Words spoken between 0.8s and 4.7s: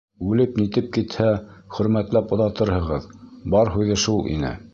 китһә, хөрмәтләп оҙатырһығыҙ, -бар һүҙе шул ине.